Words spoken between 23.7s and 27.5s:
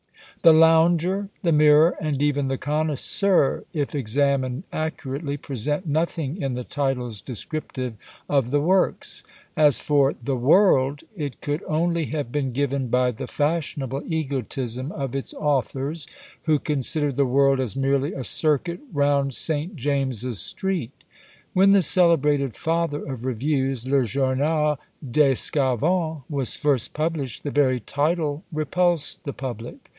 Le Journal des Sçavans, was first published,